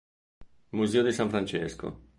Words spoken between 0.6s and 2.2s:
Museo di San Francesco